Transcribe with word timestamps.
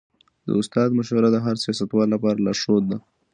د 0.45 0.49
استاد 0.61 0.89
مشوره 0.99 1.29
د 1.31 1.37
هر 1.45 1.55
سياستوال 1.63 2.07
لپاره 2.11 2.43
لارښود 2.45 2.83
ده. 2.91 2.97